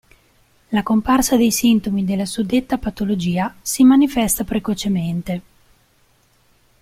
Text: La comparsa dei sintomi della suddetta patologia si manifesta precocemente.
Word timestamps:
La 0.69 0.81
comparsa 0.81 1.35
dei 1.37 1.51
sintomi 1.51 2.03
della 2.03 2.25
suddetta 2.25 2.79
patologia 2.79 3.53
si 3.61 3.83
manifesta 3.83 4.43
precocemente. 4.43 5.41